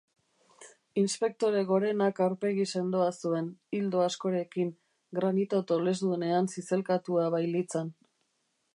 Inspektore 1.01 1.59
gorenak 1.71 2.21
aurpegi 2.29 2.65
sendoa 2.79 3.11
zuen, 3.25 3.51
ildo 3.81 4.03
askorekin, 4.07 4.75
granito 5.21 5.63
tolesdunean 5.73 6.53
zizelkatua 6.57 7.33
bailitzan. 7.39 7.99